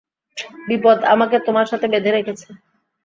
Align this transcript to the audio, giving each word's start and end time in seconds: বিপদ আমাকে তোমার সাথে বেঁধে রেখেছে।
বিপদ 0.67 0.97
আমাকে 1.13 1.37
তোমার 1.47 1.65
সাথে 1.71 1.85
বেঁধে 1.93 2.11
রেখেছে। 2.11 2.47